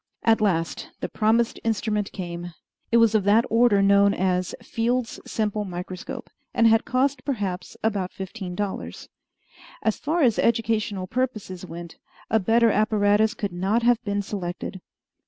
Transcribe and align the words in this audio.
At 0.23 0.41
last 0.41 0.89
the 0.99 1.07
promised 1.09 1.59
instrument 1.63 2.11
came. 2.11 2.53
It 2.91 2.97
was 2.97 3.13
of 3.13 3.23
that 3.25 3.45
order 3.51 3.83
known 3.83 4.15
as 4.15 4.55
Field's 4.59 5.19
simple 5.27 5.63
microscope, 5.63 6.31
and 6.55 6.65
had 6.65 6.85
cost 6.85 7.23
perhaps 7.23 7.77
about 7.83 8.11
fifteen 8.11 8.55
dollars. 8.55 9.09
As 9.83 9.97
far 9.97 10.23
as 10.23 10.39
educational 10.39 11.05
purposes 11.05 11.67
went, 11.67 11.97
a 12.31 12.39
better 12.39 12.71
apparatus 12.71 13.35
could 13.35 13.53
not 13.53 13.83
have 13.83 14.03
been 14.03 14.23
selected. 14.23 14.81